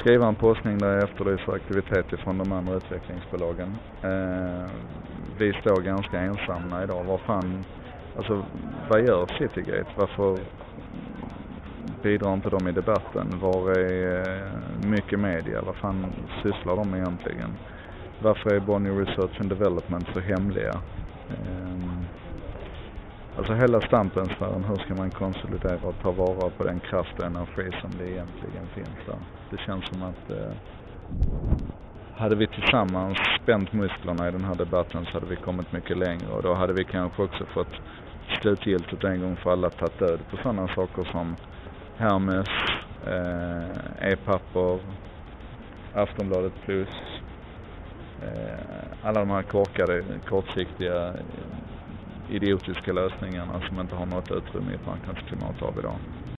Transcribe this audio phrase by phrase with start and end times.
[0.00, 3.76] skriva en postning där jag efterlyser aktivitet ifrån de andra utvecklingsbolagen.
[4.02, 4.70] Eh,
[5.38, 7.04] vi står ganska ensamma idag.
[7.04, 7.64] Vad fan,
[8.16, 8.44] alltså
[8.88, 9.90] vad gör Citygate?
[9.96, 10.38] Varför
[12.02, 13.38] bidrar inte de i debatten?
[13.40, 15.62] Var är eh, mycket media?
[15.62, 16.06] Vad fan
[16.42, 17.50] sysslar de egentligen?
[18.22, 20.74] Varför är Bonnier Research and Development så hemliga?
[21.28, 21.59] Eh,
[23.36, 27.70] alltså hela Stampensfären, hur ska man konsolidera och ta vara på den kraft och energi
[27.80, 29.18] som det egentligen finns där?
[29.50, 30.52] Det känns som att eh,
[32.16, 36.28] hade vi tillsammans spänt musklerna i den här debatten så hade vi kommit mycket längre
[36.32, 37.74] och då hade vi kanske också fått
[38.40, 41.36] slutgiltigt en gång för alla tagit död på sådana saker som
[41.96, 42.48] Hermes,
[43.06, 44.78] eh, e-papper,
[45.94, 46.88] Aftonbladet plus,
[48.22, 51.14] eh, alla de här korkade, kortsiktiga,
[52.30, 55.98] idiotiska lösningarna som inte har något utrymme i ett marknadsklimat av idag.